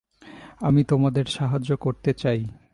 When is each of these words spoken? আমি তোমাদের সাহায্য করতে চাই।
আমি 0.61 0.83
তোমাদের 0.83 1.25
সাহায্য 1.25 1.77
করতে 1.77 2.13
চাই। 2.13 2.45